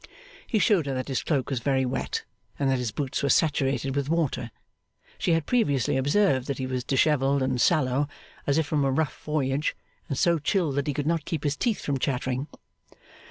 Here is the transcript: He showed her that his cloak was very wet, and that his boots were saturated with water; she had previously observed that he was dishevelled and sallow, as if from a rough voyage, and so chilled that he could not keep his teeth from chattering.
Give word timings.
He 0.47 0.57
showed 0.57 0.87
her 0.87 0.95
that 0.95 1.09
his 1.09 1.21
cloak 1.21 1.51
was 1.51 1.59
very 1.59 1.85
wet, 1.85 2.23
and 2.57 2.71
that 2.71 2.79
his 2.79 2.91
boots 2.91 3.21
were 3.21 3.29
saturated 3.29 3.95
with 3.95 4.09
water; 4.09 4.49
she 5.19 5.33
had 5.33 5.45
previously 5.45 5.95
observed 5.95 6.47
that 6.47 6.57
he 6.57 6.65
was 6.65 6.83
dishevelled 6.83 7.43
and 7.43 7.61
sallow, 7.61 8.07
as 8.47 8.57
if 8.57 8.65
from 8.65 8.83
a 8.83 8.89
rough 8.89 9.21
voyage, 9.23 9.75
and 10.09 10.17
so 10.17 10.39
chilled 10.39 10.73
that 10.73 10.87
he 10.87 10.93
could 10.95 11.05
not 11.05 11.25
keep 11.25 11.43
his 11.43 11.55
teeth 11.55 11.81
from 11.85 11.99
chattering. 11.99 12.47